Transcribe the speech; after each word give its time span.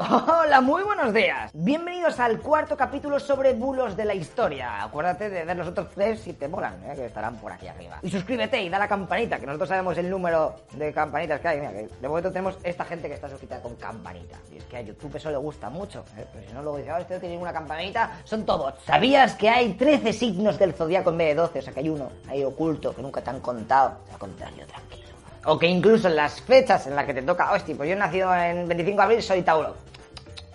Hola, 0.00 0.60
muy 0.60 0.84
buenos 0.84 1.12
días. 1.12 1.50
Bienvenidos 1.52 2.20
al 2.20 2.38
cuarto 2.38 2.76
capítulo 2.76 3.18
sobre 3.18 3.54
bulos 3.54 3.96
de 3.96 4.04
la 4.04 4.14
historia. 4.14 4.84
Acuérdate 4.84 5.28
de 5.28 5.44
ver 5.44 5.56
los 5.56 5.66
otros 5.66 5.88
tres 5.92 6.20
si 6.20 6.34
te 6.34 6.46
molan, 6.46 6.80
¿eh? 6.84 6.94
que 6.94 7.06
estarán 7.06 7.34
por 7.38 7.50
aquí 7.50 7.66
arriba. 7.66 7.98
Y 8.02 8.08
suscríbete 8.08 8.62
y 8.62 8.68
da 8.68 8.78
la 8.78 8.86
campanita, 8.86 9.40
que 9.40 9.46
nosotros 9.46 9.68
sabemos 9.68 9.98
el 9.98 10.08
número 10.08 10.54
de 10.74 10.92
campanitas 10.92 11.40
que 11.40 11.48
hay. 11.48 11.58
Mira, 11.58 11.72
que 11.72 11.88
de 12.00 12.08
momento 12.08 12.30
tenemos 12.30 12.56
esta 12.62 12.84
gente 12.84 13.08
que 13.08 13.14
está 13.14 13.28
suscrita 13.28 13.60
con 13.60 13.74
campanita. 13.74 14.38
Y 14.52 14.58
es 14.58 14.64
que 14.66 14.76
a 14.76 14.82
YouTube 14.82 15.16
eso 15.16 15.32
le 15.32 15.36
gusta 15.36 15.68
mucho. 15.68 16.04
¿eh? 16.16 16.24
Pero 16.32 16.46
si 16.46 16.54
no, 16.54 16.62
luego 16.62 16.78
dice, 16.78 16.92
oh, 16.92 16.98
este 16.98 17.18
tiene 17.18 17.34
ninguna 17.34 17.52
campanita, 17.52 18.20
son 18.22 18.46
todos. 18.46 18.74
¿Sabías 18.86 19.34
que 19.34 19.48
hay 19.48 19.74
13 19.74 20.12
signos 20.12 20.60
del 20.60 20.74
zodiaco 20.74 21.10
en 21.10 21.18
vez 21.18 21.28
de 21.30 21.34
12? 21.34 21.58
O 21.58 21.62
sea, 21.62 21.72
que 21.74 21.80
hay 21.80 21.88
uno 21.88 22.08
ahí 22.28 22.44
oculto 22.44 22.94
que 22.94 23.02
nunca 23.02 23.20
te 23.20 23.30
han 23.30 23.40
contado. 23.40 23.98
Al 24.12 24.18
contrario, 24.18 24.64
tranquilo. 24.64 25.17
O 25.44 25.58
que 25.58 25.66
incluso 25.66 26.08
en 26.08 26.16
las 26.16 26.40
fechas 26.40 26.86
en 26.86 26.96
las 26.96 27.06
que 27.06 27.14
te 27.14 27.22
toca, 27.22 27.52
hostia, 27.52 27.74
pues 27.76 27.88
yo 27.88 27.94
he 27.94 27.98
nacido 27.98 28.34
en 28.34 28.66
25 28.68 28.96
de 28.96 29.02
abril, 29.02 29.22
soy 29.22 29.42
Tauro. 29.42 29.74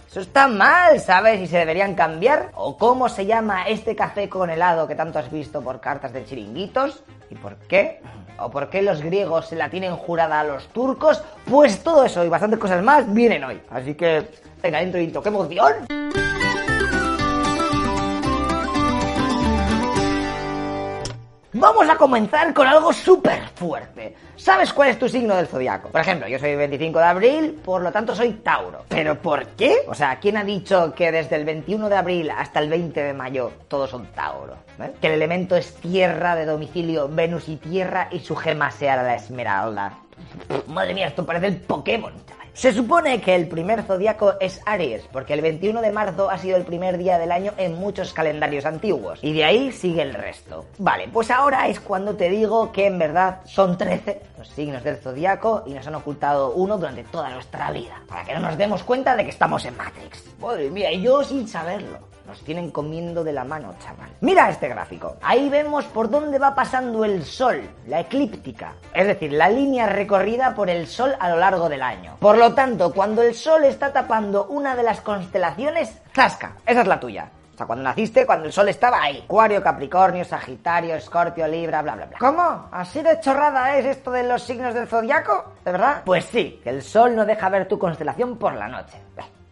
Eso 0.10 0.22
está 0.22 0.48
mal, 0.48 1.00
¿sabes? 1.00 1.42
Y 1.42 1.48
se 1.48 1.58
deberían 1.58 1.96
cambiar. 1.96 2.52
¿O 2.54 2.78
cómo 2.78 3.10
se 3.10 3.26
llama 3.26 3.68
este 3.68 3.96
café 3.96 4.30
con 4.30 4.52
helado 4.52 4.88
que 4.88 4.94
tanto 4.94 5.18
has 5.18 5.32
visto 5.32 5.62
por 5.62 5.80
cartas 5.80 6.14
de 6.14 6.24
chiringuitos? 6.24 7.04
¿Y 7.32 7.36
por 7.36 7.56
qué? 7.56 8.00
¿O 8.38 8.52
por 8.52 8.70
qué 8.70 8.84
los 8.84 9.02
griegos 9.02 9.48
se 9.48 9.56
la 9.56 9.72
tienen 9.72 9.96
jurada 9.96 10.42
a 10.42 10.44
los 10.44 10.68
turcos? 10.68 11.24
Pues 11.50 11.82
todo 11.82 12.06
eso 12.06 12.24
y 12.24 12.30
bastantes 12.30 12.60
cosas 12.60 12.84
más 12.84 13.12
vienen 13.12 13.44
hoy. 13.44 13.60
Así 13.72 13.96
que, 13.96 14.30
venga, 14.62 14.80
dentro 14.80 15.02
intro, 15.02 15.24
¡qué 15.24 15.30
emoción! 15.30 16.03
Vamos 21.64 21.90
a 21.90 21.96
comenzar 21.96 22.54
con 22.54 22.68
algo 22.68 22.92
súper 22.92 23.42
fuerte. 23.56 24.14
¿Sabes 24.36 24.74
cuál 24.74 24.90
es 24.90 25.00
tu 25.00 25.08
signo 25.08 25.34
del 25.34 25.48
zodiaco? 25.48 25.88
Por 25.88 26.02
ejemplo, 26.02 26.28
yo 26.28 26.38
soy 26.38 26.58
25 26.58 27.00
de 27.00 27.06
abril, 27.06 27.62
por 27.64 27.82
lo 27.82 27.90
tanto 27.90 28.14
soy 28.14 28.34
Tauro. 28.34 28.84
¿Pero 28.90 29.18
por 29.18 29.48
qué? 29.56 29.78
O 29.88 29.96
sea, 29.96 30.20
¿quién 30.20 30.36
ha 30.36 30.44
dicho 30.44 30.94
que 30.94 31.10
desde 31.10 31.38
el 31.38 31.46
21 31.46 31.88
de 31.88 31.96
abril 31.96 32.32
hasta 32.32 32.60
el 32.60 32.68
20 32.68 33.02
de 33.02 33.14
mayo 33.14 33.50
todos 33.70 33.92
son 33.92 34.08
Tauro? 34.08 34.58
¿Eh? 34.78 34.92
Que 35.00 35.08
el 35.08 35.14
elemento 35.14 35.56
es 35.56 35.74
tierra 35.76 36.36
de 36.36 36.46
domicilio, 36.46 37.08
Venus 37.08 37.48
y 37.48 37.56
tierra 37.56 38.10
y 38.12 38.20
su 38.20 38.36
gema 38.36 38.70
sea 38.70 39.02
la 39.02 39.16
esmeralda. 39.16 40.00
Madre 40.68 40.94
mía, 40.94 41.08
esto 41.08 41.26
parece 41.26 41.48
el 41.48 41.62
Pokémon. 41.62 42.12
Se 42.54 42.72
supone 42.72 43.20
que 43.20 43.34
el 43.34 43.48
primer 43.48 43.82
zodiaco 43.82 44.36
es 44.40 44.62
Aries, 44.68 45.04
porque 45.12 45.34
el 45.34 45.42
21 45.42 45.82
de 45.82 45.92
marzo 45.92 46.30
ha 46.30 46.38
sido 46.38 46.56
el 46.56 46.64
primer 46.64 47.00
día 47.00 47.18
del 47.18 47.32
año 47.32 47.52
en 47.58 47.74
muchos 47.74 48.14
calendarios 48.14 48.66
antiguos. 48.66 49.18
Y 49.24 49.34
de 49.34 49.44
ahí 49.44 49.72
sigue 49.72 50.04
el 50.04 50.14
resto. 50.14 50.66
Vale, 50.78 51.10
pues 51.12 51.32
ahora 51.32 51.68
es 51.68 51.80
cuando 51.80 52.16
te 52.16 52.30
digo 52.30 52.72
que 52.72 52.86
en 52.86 53.00
verdad 53.00 53.40
son 53.46 53.76
13 53.76 54.22
los 54.38 54.48
signos 54.48 54.84
del 54.84 54.98
zodiaco 54.98 55.64
y 55.66 55.74
nos 55.74 55.88
han 55.88 55.96
ocultado 55.96 56.52
uno 56.52 56.78
durante 56.78 57.04
toda 57.06 57.32
nuestra 57.32 57.72
vida. 57.72 58.00
Para 58.08 58.24
que 58.24 58.36
no 58.36 58.42
nos 58.42 58.56
demos 58.56 58.84
cuenta 58.84 59.16
de 59.16 59.24
que 59.24 59.32
estamos 59.32 59.66
en 59.66 59.76
Matrix. 59.76 60.24
Madre 60.40 60.70
mía, 60.70 60.92
y 60.92 61.02
yo 61.02 61.24
sin 61.24 61.48
saberlo. 61.48 62.14
Nos 62.28 62.40
tienen 62.42 62.72
comiendo 62.72 63.24
de 63.24 63.34
la 63.34 63.44
mano, 63.44 63.76
chaval. 63.80 64.10
Mira 64.22 64.50
este 64.50 64.70
gráfico. 64.70 65.18
Ahí 65.22 65.50
vemos 65.50 65.86
por 65.86 66.10
dónde 66.10 66.40
va 66.40 66.56
pasando 66.56 67.04
el 67.04 67.26
Sol, 67.26 67.62
la 67.88 68.00
eclíptica. 68.00 68.74
Es 68.94 69.08
decir, 69.08 69.34
la 69.34 69.50
línea 69.50 69.88
recorrida 69.88 70.56
por 70.56 70.70
el 70.70 70.88
Sol 70.88 71.16
a 71.20 71.30
lo 71.30 71.38
largo 71.38 71.68
del 71.68 71.84
año. 71.84 72.18
Por 72.20 72.38
lo 72.38 72.54
tanto, 72.54 72.94
cuando 72.94 73.22
el 73.22 73.36
Sol 73.36 73.66
está 73.66 73.92
tapando 73.92 74.46
una 74.46 74.76
de 74.76 74.84
las 74.84 75.02
constelaciones, 75.02 76.02
¡zasca! 76.16 76.54
Esa 76.66 76.82
es 76.82 76.88
la 76.88 77.00
tuya. 77.00 77.30
O 77.54 77.58
sea, 77.58 77.68
cuando 77.68 77.84
naciste, 77.84 78.26
cuando 78.26 78.48
el 78.48 78.52
sol 78.52 78.68
estaba 78.68 79.04
ahí. 79.04 79.22
Acuario, 79.26 79.62
Capricornio, 79.62 80.26
Sagitario, 80.26 80.96
Escorpio, 80.96 81.48
Libra, 81.48 81.84
bla, 81.84 81.96
bla, 81.96 82.06
bla. 82.08 82.18
¿Cómo? 82.18 82.68
¿Así 82.72 83.04
de 83.04 83.20
chorrada 83.20 83.78
es 83.78 83.86
esto 83.86 84.10
de 84.10 84.24
los 84.24 84.42
signos 84.42 84.74
del 84.74 84.88
zodiaco? 84.88 85.54
¿De 85.64 85.72
verdad? 85.72 86.02
Pues 86.04 86.26
sí, 86.26 86.60
que 86.64 86.72
el 86.72 86.82
sol 86.82 87.16
no 87.16 87.26
deja 87.26 87.50
ver 87.50 87.68
tu 87.68 87.78
constelación 87.78 88.38
por 88.38 88.56
la 88.56 88.68
noche. 88.68 88.98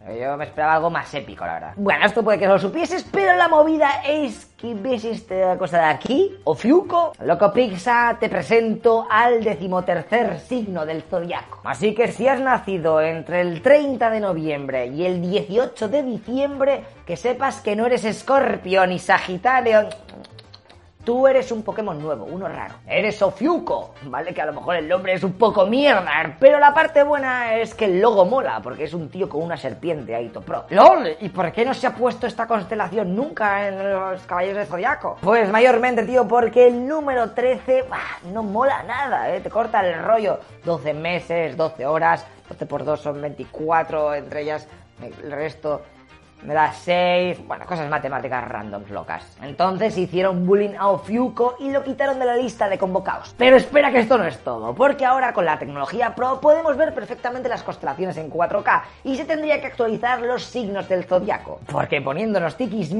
Yo 0.07 0.35
me 0.35 0.45
esperaba 0.45 0.73
algo 0.73 0.89
más 0.89 1.13
épico, 1.13 1.45
la 1.45 1.53
verdad. 1.53 1.73
Bueno, 1.75 2.05
esto 2.05 2.23
puede 2.23 2.39
que 2.39 2.47
no 2.47 2.53
lo 2.53 2.59
supieses, 2.59 3.05
pero 3.11 3.35
la 3.35 3.47
movida 3.47 4.01
es 4.05 4.47
que 4.57 4.73
ves 4.73 5.05
esta 5.05 5.57
cosa 5.57 5.77
de 5.77 5.85
aquí, 5.85 6.35
Ofiuco, 6.43 7.13
Loco 7.23 7.53
Pixa, 7.53 8.17
te 8.19 8.27
presento 8.27 9.05
al 9.09 9.43
decimotercer 9.43 10.39
signo 10.39 10.85
del 10.85 11.03
zodiaco. 11.03 11.61
Así 11.63 11.93
que 11.93 12.11
si 12.11 12.27
has 12.27 12.39
nacido 12.39 12.99
entre 13.01 13.41
el 13.41 13.61
30 13.61 14.09
de 14.09 14.19
noviembre 14.19 14.87
y 14.87 15.05
el 15.05 15.21
18 15.21 15.87
de 15.87 16.03
diciembre, 16.03 16.83
que 17.05 17.15
sepas 17.15 17.61
que 17.61 17.75
no 17.75 17.85
eres 17.85 18.03
Escorpio 18.03 18.85
ni 18.87 18.97
Sagitario 18.97 19.87
Tú 21.03 21.27
eres 21.27 21.51
un 21.51 21.63
Pokémon 21.63 21.99
nuevo, 21.99 22.25
uno 22.25 22.47
raro. 22.47 22.75
Eres 22.85 23.19
Ofiuco, 23.23 23.95
¿vale? 24.03 24.35
Que 24.35 24.41
a 24.41 24.45
lo 24.45 24.53
mejor 24.53 24.75
el 24.75 24.87
nombre 24.87 25.13
es 25.13 25.23
un 25.23 25.33
poco 25.33 25.65
mierda, 25.65 26.35
pero 26.39 26.59
la 26.59 26.75
parte 26.75 27.01
buena 27.01 27.55
es 27.55 27.73
que 27.73 27.85
el 27.85 27.99
logo 27.99 28.23
mola, 28.25 28.59
porque 28.61 28.83
es 28.83 28.93
un 28.93 29.09
tío 29.09 29.27
con 29.27 29.41
una 29.41 29.57
serpiente 29.57 30.13
ahí, 30.13 30.29
pro. 30.29 30.65
¡LOL! 30.69 31.17
¿Y 31.19 31.29
por 31.29 31.51
qué 31.51 31.65
no 31.65 31.73
se 31.73 31.87
ha 31.87 31.95
puesto 31.95 32.27
esta 32.27 32.45
constelación 32.45 33.15
nunca 33.15 33.67
en 33.67 33.91
los 33.91 34.21
Caballeros 34.23 34.59
del 34.59 34.67
Zodiaco? 34.67 35.17
Pues 35.21 35.49
mayormente, 35.49 36.03
tío, 36.03 36.27
porque 36.27 36.67
el 36.67 36.87
número 36.87 37.31
13 37.31 37.85
bah, 37.89 38.19
no 38.31 38.43
mola 38.43 38.83
nada, 38.83 39.33
¿eh? 39.33 39.41
Te 39.41 39.49
corta 39.49 39.79
el 39.79 40.03
rollo. 40.03 40.39
12 40.65 40.93
meses, 40.93 41.57
12 41.57 41.85
horas, 41.87 42.27
12 42.49 42.65
por 42.67 42.85
2 42.85 43.01
son 43.01 43.21
24, 43.21 44.13
entre 44.13 44.41
ellas 44.41 44.67
el 45.01 45.31
resto 45.31 45.81
me 46.43 46.53
da 46.53 46.71
6, 46.71 47.45
bueno, 47.47 47.65
cosas 47.65 47.89
matemáticas 47.89 48.47
randoms 48.47 48.89
locas. 48.89 49.37
Entonces 49.41 49.97
hicieron 49.97 50.45
bullying 50.45 50.75
a 50.77 50.87
Ofiuco 50.87 51.55
y 51.59 51.71
lo 51.71 51.83
quitaron 51.83 52.19
de 52.19 52.25
la 52.25 52.35
lista 52.35 52.67
de 52.67 52.77
convocados. 52.77 53.35
Pero 53.37 53.55
espera 53.55 53.91
que 53.91 53.99
esto 53.99 54.17
no 54.17 54.25
es 54.25 54.37
todo, 54.39 54.73
porque 54.73 55.05
ahora 55.05 55.33
con 55.33 55.45
la 55.45 55.59
tecnología 55.59 56.15
Pro 56.15 56.39
podemos 56.41 56.75
ver 56.77 56.93
perfectamente 56.93 57.49
las 57.49 57.63
constelaciones 57.63 58.17
en 58.17 58.31
4K 58.31 58.81
y 59.03 59.15
se 59.15 59.25
tendría 59.25 59.61
que 59.61 59.67
actualizar 59.67 60.21
los 60.21 60.43
signos 60.43 60.87
del 60.89 61.05
zodiaco. 61.05 61.59
Porque 61.71 62.01
poniéndonos 62.01 62.57
tikis 62.57 62.91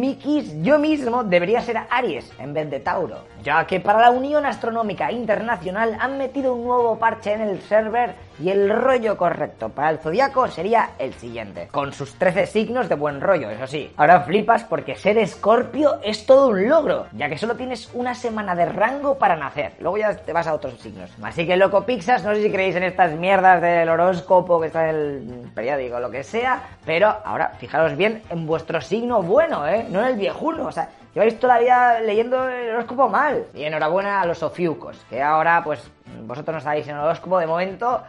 yo 0.61 0.79
mismo 0.79 1.23
debería 1.23 1.61
ser 1.61 1.79
Aries 1.89 2.31
en 2.39 2.53
vez 2.53 2.69
de 2.69 2.79
Tauro. 2.79 3.17
Ya 3.43 3.65
que 3.65 3.79
para 3.79 3.99
la 3.99 4.11
Unión 4.11 4.45
Astronómica 4.45 5.11
Internacional 5.11 5.97
han 5.99 6.17
metido 6.17 6.53
un 6.53 6.65
nuevo 6.65 6.97
parche 6.97 7.33
en 7.33 7.41
el 7.41 7.61
server 7.61 8.15
y 8.41 8.49
el 8.49 8.69
rollo 8.69 9.15
correcto 9.17 9.69
para 9.69 9.91
el 9.91 9.99
zodiaco 9.99 10.47
sería 10.47 10.91
el 10.97 11.13
siguiente, 11.13 11.67
con 11.67 11.93
sus 11.93 12.15
13 12.15 12.47
signos 12.47 12.89
de 12.89 12.95
buen 12.95 13.21
rollo, 13.21 13.49
eso 13.49 13.67
sí. 13.67 13.91
Ahora 13.97 14.21
flipas 14.21 14.63
porque 14.63 14.95
ser 14.95 15.17
escorpio 15.17 15.99
es 16.03 16.25
todo 16.25 16.47
un 16.47 16.67
logro, 16.67 17.05
ya 17.13 17.29
que 17.29 17.37
solo 17.37 17.55
tienes 17.55 17.89
una 17.93 18.15
semana 18.15 18.55
de 18.55 18.65
rango 18.65 19.17
para 19.17 19.35
nacer. 19.35 19.73
Luego 19.79 19.97
ya 19.97 20.15
te 20.15 20.33
vas 20.33 20.47
a 20.47 20.53
otros 20.53 20.79
signos. 20.79 21.11
Así 21.21 21.45
que 21.45 21.55
loco 21.55 21.85
Pixas, 21.85 22.23
no 22.23 22.33
sé 22.33 22.41
si 22.41 22.51
creéis 22.51 22.75
en 22.75 22.83
estas 22.83 23.11
mierdas 23.13 23.61
del 23.61 23.87
horóscopo 23.89 24.59
que 24.59 24.67
está 24.67 24.89
en 24.89 24.95
el 24.95 25.51
periódico, 25.53 25.99
lo 25.99 26.09
que 26.09 26.23
sea, 26.23 26.61
pero 26.85 27.15
ahora 27.23 27.49
fijaros 27.59 27.95
bien 27.95 28.23
en 28.29 28.47
vuestro 28.47 28.81
signo 28.81 29.21
bueno, 29.21 29.67
¿eh? 29.67 29.85
No 29.89 29.99
en 29.99 30.07
el 30.07 30.15
viejuno, 30.15 30.67
o 30.67 30.71
sea, 30.71 30.89
Lleváis 31.13 31.37
toda 31.39 31.55
la 31.55 31.59
vida 31.59 31.99
leyendo 31.99 32.47
el 32.47 32.69
horóscopo 32.69 33.09
mal. 33.09 33.45
Y 33.53 33.63
enhorabuena 33.63 34.21
a 34.21 34.25
los 34.25 34.41
ofiucos, 34.43 34.97
que 35.09 35.21
ahora, 35.21 35.61
pues, 35.61 35.91
vosotros 36.23 36.53
no 36.53 36.57
estáis 36.59 36.87
en 36.87 36.95
el 36.95 37.01
horóscopo 37.01 37.37
de 37.39 37.47
momento, 37.47 38.01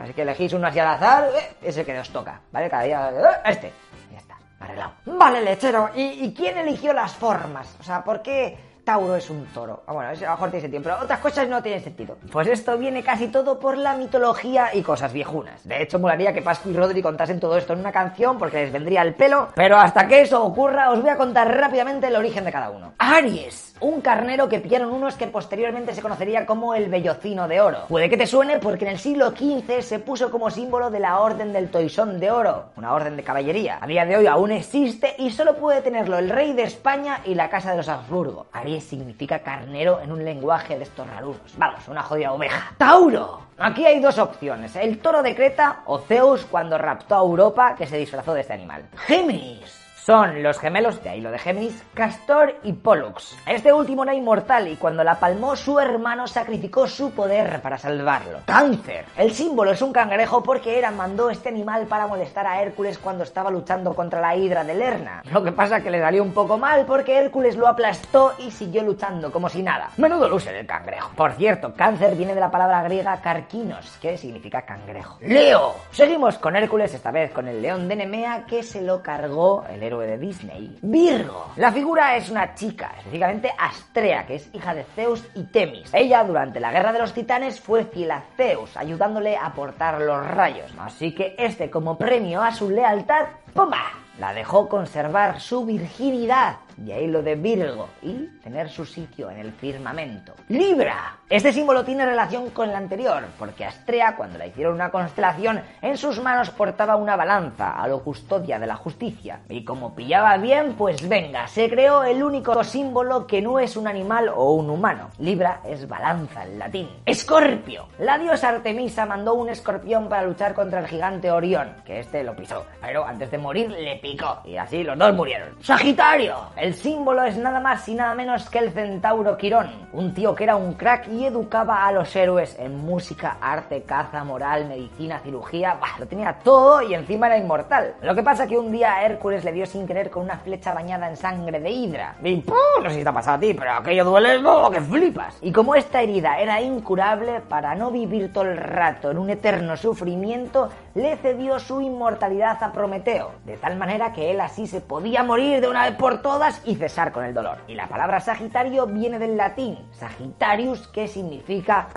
así 0.00 0.12
que 0.14 0.22
elegís 0.22 0.52
uno 0.52 0.66
así 0.66 0.78
al 0.78 0.88
azar, 0.88 1.30
eh, 1.36 1.56
ese 1.62 1.84
que 1.84 1.98
os 1.98 2.10
toca, 2.10 2.40
¿vale? 2.50 2.68
Cada 2.70 2.82
día, 2.84 3.10
eh, 3.10 3.50
este. 3.50 3.72
Ya 4.10 4.18
está, 4.18 4.36
arreglado. 4.58 4.92
Vale, 5.04 5.42
lechero, 5.42 5.90
¿y, 5.94 6.24
¿y 6.24 6.34
quién 6.34 6.58
eligió 6.58 6.92
las 6.92 7.12
formas? 7.14 7.76
O 7.78 7.82
sea, 7.82 8.02
¿por 8.02 8.22
qué...? 8.22 8.69
Tauro 8.90 9.14
es 9.14 9.30
un 9.30 9.46
toro. 9.54 9.84
Ah, 9.86 9.92
bueno, 9.92 10.10
a 10.10 10.14
lo 10.14 10.20
mejor 10.20 10.50
tiene 10.50 10.62
sentido, 10.62 10.82
pero 10.82 10.96
otras 11.00 11.20
cosas 11.20 11.48
no 11.48 11.62
tienen 11.62 11.80
sentido. 11.80 12.16
Pues 12.32 12.48
esto 12.48 12.76
viene 12.76 13.04
casi 13.04 13.28
todo 13.28 13.60
por 13.60 13.78
la 13.78 13.94
mitología 13.94 14.74
y 14.74 14.82
cosas 14.82 15.12
viejunas. 15.12 15.62
De 15.62 15.80
hecho, 15.80 16.00
molaría 16.00 16.32
que 16.32 16.42
Pascu 16.42 16.70
y 16.70 16.72
Rodri 16.72 17.00
contasen 17.00 17.38
todo 17.38 17.56
esto 17.56 17.74
en 17.74 17.78
una 17.78 17.92
canción 17.92 18.36
porque 18.36 18.56
les 18.56 18.72
vendría 18.72 19.02
el 19.02 19.14
pelo, 19.14 19.50
pero 19.54 19.76
hasta 19.76 20.08
que 20.08 20.22
eso 20.22 20.44
ocurra 20.44 20.90
os 20.90 21.00
voy 21.00 21.10
a 21.10 21.16
contar 21.16 21.56
rápidamente 21.56 22.08
el 22.08 22.16
origen 22.16 22.44
de 22.44 22.50
cada 22.50 22.70
uno. 22.70 22.94
Aries, 22.98 23.76
un 23.78 24.00
carnero 24.00 24.48
que 24.48 24.58
pillaron 24.58 24.90
unos 24.90 25.14
que 25.14 25.28
posteriormente 25.28 25.94
se 25.94 26.02
conocería 26.02 26.44
como 26.44 26.74
el 26.74 26.88
bellocino 26.88 27.46
de 27.46 27.60
oro. 27.60 27.84
Puede 27.88 28.10
que 28.10 28.16
te 28.16 28.26
suene 28.26 28.58
porque 28.58 28.86
en 28.86 28.90
el 28.90 28.98
siglo 28.98 29.30
XV 29.30 29.82
se 29.82 30.00
puso 30.00 30.32
como 30.32 30.50
símbolo 30.50 30.90
de 30.90 30.98
la 30.98 31.20
Orden 31.20 31.52
del 31.52 31.70
Toisón 31.70 32.18
de 32.18 32.32
Oro, 32.32 32.70
una 32.76 32.92
orden 32.92 33.16
de 33.16 33.22
caballería. 33.22 33.78
A 33.80 33.86
día 33.86 34.04
de 34.04 34.16
hoy 34.16 34.26
aún 34.26 34.50
existe 34.50 35.14
y 35.16 35.30
solo 35.30 35.54
puede 35.54 35.80
tenerlo 35.80 36.18
el 36.18 36.28
rey 36.28 36.54
de 36.54 36.64
España 36.64 37.20
y 37.24 37.36
la 37.36 37.48
casa 37.48 37.70
de 37.70 37.76
los 37.76 37.88
Habsburgo 37.88 38.46
significa 38.80 39.40
carnero 39.40 40.00
en 40.00 40.12
un 40.12 40.24
lenguaje 40.24 40.76
de 40.76 40.84
estos 40.84 41.06
rarunos. 41.06 41.40
Vamos, 41.56 41.86
una 41.88 42.02
jodida 42.02 42.32
oveja. 42.32 42.72
¡Tauro! 42.76 43.40
Aquí 43.58 43.84
hay 43.84 44.00
dos 44.00 44.18
opciones, 44.18 44.74
el 44.76 44.98
toro 44.98 45.22
de 45.22 45.34
Creta 45.34 45.82
o 45.86 45.98
Zeus 45.98 46.46
cuando 46.46 46.78
raptó 46.78 47.14
a 47.14 47.18
Europa 47.18 47.74
que 47.76 47.86
se 47.86 47.98
disfrazó 47.98 48.32
de 48.32 48.40
este 48.40 48.54
animal. 48.54 48.84
Géminis. 49.06 49.79
Son 50.10 50.42
los 50.42 50.58
gemelos, 50.58 51.00
de 51.04 51.10
ahí 51.10 51.20
lo 51.20 51.30
de 51.30 51.38
Géminis, 51.38 51.84
Castor 51.94 52.56
y 52.64 52.72
Pollux. 52.72 53.38
Este 53.46 53.72
último 53.72 54.02
era 54.02 54.12
inmortal 54.12 54.66
y 54.66 54.74
cuando 54.74 55.04
la 55.04 55.20
palmó 55.20 55.54
su 55.54 55.78
hermano 55.78 56.26
sacrificó 56.26 56.88
su 56.88 57.12
poder 57.12 57.62
para 57.62 57.78
salvarlo. 57.78 58.40
Cáncer. 58.44 59.04
El 59.16 59.30
símbolo 59.30 59.70
es 59.70 59.80
un 59.80 59.92
cangrejo 59.92 60.42
porque 60.42 60.76
Hera 60.76 60.90
mandó 60.90 61.30
este 61.30 61.48
animal 61.48 61.86
para 61.86 62.08
molestar 62.08 62.44
a 62.44 62.60
Hércules 62.60 62.98
cuando 62.98 63.22
estaba 63.22 63.52
luchando 63.52 63.94
contra 63.94 64.20
la 64.20 64.34
hidra 64.34 64.64
de 64.64 64.74
Lerna. 64.74 65.22
Lo 65.30 65.44
que 65.44 65.52
pasa 65.52 65.80
que 65.80 65.92
le 65.92 66.00
salió 66.00 66.24
un 66.24 66.32
poco 66.32 66.58
mal 66.58 66.86
porque 66.86 67.16
Hércules 67.16 67.56
lo 67.56 67.68
aplastó 67.68 68.34
y 68.40 68.50
siguió 68.50 68.82
luchando 68.82 69.30
como 69.30 69.48
si 69.48 69.62
nada. 69.62 69.90
Menudo 69.96 70.28
luce 70.28 70.58
el 70.58 70.66
cangrejo. 70.66 71.12
Por 71.14 71.34
cierto, 71.34 71.72
cáncer 71.72 72.16
viene 72.16 72.34
de 72.34 72.40
la 72.40 72.50
palabra 72.50 72.82
griega 72.82 73.20
carquinos, 73.20 73.96
que 74.02 74.18
significa 74.18 74.62
cangrejo. 74.62 75.18
Leo. 75.20 75.76
Seguimos 75.92 76.36
con 76.38 76.56
Hércules, 76.56 76.92
esta 76.94 77.12
vez 77.12 77.30
con 77.30 77.46
el 77.46 77.62
león 77.62 77.86
de 77.86 77.94
Nemea 77.94 78.44
que 78.46 78.64
se 78.64 78.82
lo 78.82 79.04
cargó 79.04 79.64
el 79.70 79.80
héroe 79.84 79.99
de 80.06 80.18
Disney. 80.18 80.78
Virgo. 80.82 81.52
La 81.56 81.72
figura 81.72 82.16
es 82.16 82.30
una 82.30 82.54
chica, 82.54 82.92
específicamente 82.98 83.52
Astrea, 83.58 84.26
que 84.26 84.36
es 84.36 84.50
hija 84.54 84.74
de 84.74 84.84
Zeus 84.84 85.24
y 85.34 85.44
Temis. 85.44 85.92
Ella, 85.92 86.24
durante 86.24 86.60
la 86.60 86.72
guerra 86.72 86.92
de 86.92 86.98
los 86.98 87.12
titanes, 87.12 87.60
fue 87.60 87.84
fiel 87.84 88.10
a 88.10 88.22
Zeus, 88.36 88.76
ayudándole 88.76 89.36
a 89.36 89.52
portar 89.52 90.00
los 90.00 90.26
rayos. 90.26 90.72
Así 90.78 91.14
que 91.14 91.34
este, 91.38 91.70
como 91.70 91.96
premio 91.96 92.42
a 92.42 92.52
su 92.52 92.70
lealtad, 92.70 93.26
¡pumba! 93.54 93.82
La 94.18 94.34
dejó 94.34 94.68
conservar 94.68 95.40
su 95.40 95.64
virginidad 95.64 96.56
de 96.80 96.94
ahí 96.94 97.06
lo 97.06 97.22
de 97.22 97.34
Virgo 97.34 97.88
y 98.02 98.26
tener 98.42 98.68
su 98.68 98.84
sitio 98.84 99.30
en 99.30 99.38
el 99.38 99.52
firmamento. 99.52 100.34
Libra. 100.48 101.18
Este 101.28 101.52
símbolo 101.52 101.84
tiene 101.84 102.06
relación 102.06 102.50
con 102.50 102.70
el 102.70 102.74
anterior, 102.74 103.22
porque 103.38 103.64
Astrea, 103.64 104.16
cuando 104.16 104.38
la 104.38 104.46
hicieron 104.46 104.74
una 104.74 104.90
constelación, 104.90 105.60
en 105.80 105.96
sus 105.96 106.20
manos 106.20 106.50
portaba 106.50 106.96
una 106.96 107.16
balanza, 107.16 107.70
a 107.80 107.86
lo 107.86 108.02
custodia 108.02 108.58
de 108.58 108.66
la 108.66 108.76
justicia. 108.76 109.40
Y 109.48 109.64
como 109.64 109.94
pillaba 109.94 110.36
bien, 110.38 110.74
pues 110.74 111.06
venga, 111.08 111.46
se 111.46 111.68
creó 111.68 112.02
el 112.02 112.22
único 112.22 112.64
símbolo 112.64 113.26
que 113.26 113.42
no 113.42 113.58
es 113.60 113.76
un 113.76 113.86
animal 113.86 114.30
o 114.34 114.54
un 114.54 114.70
humano. 114.70 115.10
Libra 115.18 115.60
es 115.64 115.86
balanza 115.86 116.44
en 116.44 116.58
latín. 116.58 116.88
Escorpio. 117.04 117.88
La 117.98 118.18
diosa 118.18 118.48
Artemisa 118.48 119.06
mandó 119.06 119.34
un 119.34 119.50
escorpión 119.50 120.08
para 120.08 120.22
luchar 120.22 120.54
contra 120.54 120.80
el 120.80 120.86
gigante 120.86 121.30
Orión, 121.30 121.76
que 121.84 122.00
este 122.00 122.24
lo 122.24 122.34
pisó, 122.34 122.66
pero 122.80 123.04
antes 123.04 123.30
de 123.30 123.38
morir 123.38 123.70
le 123.70 123.96
picó, 123.96 124.40
y 124.44 124.56
así 124.56 124.82
los 124.82 124.98
dos 124.98 125.14
murieron. 125.14 125.62
Sagitario. 125.62 126.36
El 126.70 126.76
símbolo 126.76 127.24
es 127.24 127.36
nada 127.36 127.58
más 127.58 127.88
y 127.88 127.96
nada 127.96 128.14
menos 128.14 128.48
que 128.48 128.60
el 128.60 128.70
centauro 128.70 129.36
Quirón, 129.36 129.88
un 129.92 130.14
tío 130.14 130.36
que 130.36 130.44
era 130.44 130.54
un 130.54 130.74
crack 130.74 131.08
y 131.08 131.24
educaba 131.24 131.84
a 131.84 131.90
los 131.90 132.14
héroes 132.14 132.56
en 132.60 132.76
música, 132.76 133.38
arte, 133.40 133.82
caza, 133.82 134.22
moral, 134.22 134.66
medicina, 134.66 135.18
cirugía, 135.18 135.76
bah, 135.80 135.98
lo 135.98 136.06
tenía 136.06 136.38
todo 136.44 136.80
y 136.80 136.94
encima 136.94 137.26
era 137.26 137.38
inmortal. 137.38 137.96
Lo 138.02 138.14
que 138.14 138.22
pasa 138.22 138.46
que 138.46 138.56
un 138.56 138.70
día 138.70 139.04
Hércules 139.04 139.42
le 139.42 139.50
dio 139.50 139.66
sin 139.66 139.84
querer 139.84 140.10
con 140.10 140.22
una 140.22 140.36
flecha 140.36 140.72
bañada 140.72 141.10
en 141.10 141.16
sangre 141.16 141.58
de 141.58 141.70
hidra. 141.70 142.14
Y 142.22 142.36
¡pum! 142.36 142.54
no 142.84 142.88
sé 142.88 142.98
si 142.98 143.02
te 143.02 143.08
ha 143.08 143.12
pasado 143.12 143.38
a 143.38 143.40
ti, 143.40 143.52
pero 143.52 143.72
aquello 143.72 144.04
duele 144.04 144.40
no, 144.40 144.70
que 144.70 144.80
flipas. 144.80 145.38
Y 145.42 145.50
como 145.50 145.74
esta 145.74 146.00
herida 146.00 146.38
era 146.38 146.60
incurable, 146.60 147.40
para 147.48 147.74
no 147.74 147.90
vivir 147.90 148.32
todo 148.32 148.44
el 148.44 148.56
rato 148.56 149.10
en 149.10 149.18
un 149.18 149.28
eterno 149.28 149.76
sufrimiento, 149.76 150.70
le 151.00 151.16
cedió 151.16 151.58
su 151.58 151.80
inmortalidad 151.80 152.62
a 152.62 152.72
Prometeo, 152.72 153.32
de 153.44 153.56
tal 153.56 153.76
manera 153.76 154.12
que 154.12 154.30
él 154.30 154.40
así 154.40 154.66
se 154.66 154.80
podía 154.80 155.24
morir 155.24 155.60
de 155.60 155.68
una 155.68 155.88
vez 155.88 155.96
por 155.96 156.20
todas 156.20 156.60
y 156.66 156.76
cesar 156.76 157.10
con 157.10 157.24
el 157.24 157.32
dolor. 157.32 157.58
Y 157.68 157.74
la 157.74 157.88
palabra 157.88 158.20
Sagitario 158.20 158.86
viene 158.86 159.18
del 159.18 159.36
latín 159.36 159.78
Sagittarius, 159.92 160.88
que 160.88 161.08
significa 161.08 161.88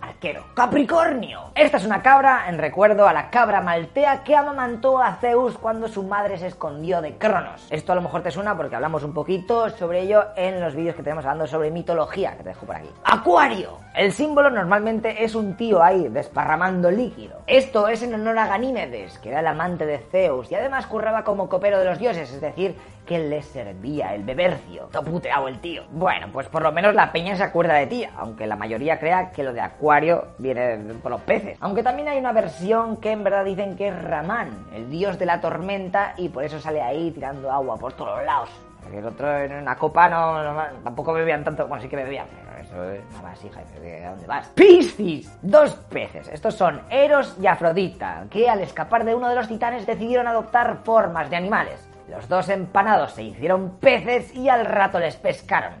arquero. 0.00 0.44
Capricornio. 0.54 1.50
Esta 1.54 1.76
es 1.76 1.84
una 1.84 2.02
cabra 2.02 2.44
en 2.48 2.58
recuerdo 2.58 3.06
a 3.06 3.12
la 3.12 3.30
cabra 3.30 3.60
maltea 3.60 4.22
que 4.24 4.36
amamantó 4.36 5.00
a 5.00 5.16
Zeus 5.16 5.56
cuando 5.58 5.88
su 5.88 6.02
madre 6.02 6.38
se 6.38 6.46
escondió 6.46 7.00
de 7.00 7.16
Cronos. 7.16 7.66
Esto 7.70 7.92
a 7.92 7.94
lo 7.94 8.02
mejor 8.02 8.22
te 8.22 8.30
suena 8.30 8.56
porque 8.56 8.76
hablamos 8.76 9.04
un 9.04 9.14
poquito 9.14 9.70
sobre 9.70 10.00
ello 10.00 10.24
en 10.36 10.60
los 10.60 10.74
vídeos 10.74 10.96
que 10.96 11.02
tenemos 11.02 11.24
hablando 11.24 11.46
sobre 11.46 11.70
mitología, 11.70 12.36
que 12.36 12.42
te 12.42 12.50
dejo 12.50 12.66
por 12.66 12.76
aquí. 12.76 12.90
Acuario. 13.04 13.78
El 13.94 14.12
símbolo 14.12 14.50
normalmente 14.50 15.24
es 15.24 15.34
un 15.34 15.56
tío 15.56 15.82
ahí 15.82 16.08
desparramando 16.08 16.90
líquido. 16.90 17.40
Esto 17.46 17.88
es 17.88 18.02
en 18.02 18.14
honor 18.14 18.38
a 18.38 18.46
Ganímedes, 18.46 19.18
que 19.18 19.30
era 19.30 19.40
el 19.40 19.46
amante 19.46 19.86
de 19.86 19.98
Zeus 19.98 20.50
y 20.50 20.54
además 20.54 20.86
curraba 20.86 21.24
como 21.24 21.48
copero 21.48 21.78
de 21.78 21.84
los 21.84 21.98
dioses, 21.98 22.32
es 22.32 22.40
decir, 22.40 22.76
que 23.06 23.18
le 23.18 23.42
servía 23.42 24.14
el 24.14 24.22
bebercio. 24.22 24.88
Todo 24.92 25.02
puteado 25.02 25.48
el 25.48 25.58
tío. 25.60 25.82
Bueno, 25.90 26.28
pues 26.32 26.46
por 26.46 26.62
lo 26.62 26.70
menos 26.70 26.94
la 26.94 27.10
peña 27.10 27.34
se 27.34 27.42
acuerda 27.42 27.74
de 27.74 27.88
ti, 27.88 28.06
aunque 28.16 28.46
la 28.46 28.54
mayoría 28.54 29.00
crea 29.00 29.32
que 29.32 29.42
lo 29.42 29.52
de 29.52 29.60
Acuario 29.60 29.89
viene 30.38 30.78
por 31.02 31.10
los 31.10 31.20
peces. 31.22 31.58
Aunque 31.60 31.82
también 31.82 32.08
hay 32.08 32.18
una 32.18 32.32
versión 32.32 32.98
que 32.98 33.10
en 33.10 33.24
verdad 33.24 33.44
dicen 33.44 33.76
que 33.76 33.88
es 33.88 34.02
Ramán, 34.02 34.66
el 34.72 34.88
dios 34.88 35.18
de 35.18 35.26
la 35.26 35.40
tormenta, 35.40 36.14
y 36.16 36.28
por 36.28 36.44
eso 36.44 36.60
sale 36.60 36.80
ahí 36.80 37.10
tirando 37.10 37.50
agua 37.50 37.76
por 37.76 37.92
todos 37.94 38.24
lados. 38.24 38.48
El 38.92 39.04
otro 39.04 39.36
en 39.38 39.52
una 39.52 39.76
copa 39.76 40.08
no, 40.08 40.42
no 40.42 40.62
tampoco 40.82 41.12
bebían 41.12 41.44
tanto, 41.44 41.66
bueno, 41.66 41.82
sí 41.82 41.88
que 41.88 41.96
bebían, 41.96 42.26
pero 42.28 42.60
eso 42.60 42.90
es 42.90 43.00
una 43.12 43.30
vasija, 43.30 43.60
¿de 43.80 44.04
dónde 44.04 44.26
vas? 44.26 44.48
Piscis, 44.48 45.30
dos 45.42 45.74
peces, 45.90 46.28
estos 46.28 46.54
son 46.54 46.80
Eros 46.88 47.36
y 47.40 47.46
Afrodita, 47.46 48.24
que 48.30 48.48
al 48.48 48.60
escapar 48.60 49.04
de 49.04 49.14
uno 49.14 49.28
de 49.28 49.34
los 49.36 49.48
titanes 49.48 49.86
decidieron 49.86 50.26
adoptar 50.26 50.78
formas 50.82 51.30
de 51.30 51.36
animales. 51.36 51.89
Los 52.10 52.28
dos 52.28 52.48
empanados 52.48 53.12
se 53.12 53.22
hicieron 53.22 53.78
peces 53.78 54.34
y 54.34 54.48
al 54.48 54.66
rato 54.66 54.98
les 54.98 55.16
pescaron. 55.16 55.74